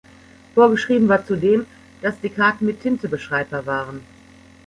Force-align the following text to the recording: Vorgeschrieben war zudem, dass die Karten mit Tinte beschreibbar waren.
Vorgeschrieben 0.55 1.07
war 1.09 1.23
zudem, 1.27 1.67
dass 2.01 2.19
die 2.21 2.31
Karten 2.31 2.65
mit 2.65 2.81
Tinte 2.81 3.07
beschreibbar 3.07 3.67
waren. 3.67 4.01